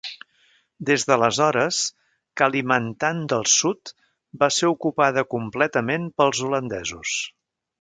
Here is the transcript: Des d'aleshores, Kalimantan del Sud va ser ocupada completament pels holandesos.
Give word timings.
Des 0.89 1.03
d'aleshores, 1.09 1.81
Kalimantan 2.41 3.19
del 3.35 3.45
Sud 3.57 3.93
va 4.45 4.49
ser 4.59 4.73
ocupada 4.73 5.25
completament 5.35 6.09
pels 6.23 6.43
holandesos. 6.49 7.17